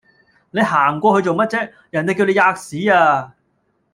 [0.49, 1.71] 你行過去做咩啫？
[1.91, 3.35] 人地叫你喫屎呀！